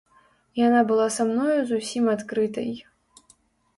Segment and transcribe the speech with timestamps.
[0.67, 2.71] Яна была са мною зусім адкрытай.